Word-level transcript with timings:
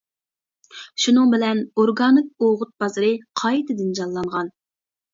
شۇنىڭ 1.03 1.35
بىلەن 1.35 1.61
ئورگانىك 1.83 2.33
ئوغۇت 2.49 2.75
بازىرى 2.85 3.15
قايتىدىن 3.45 3.97
جانلانغان. 4.03 4.55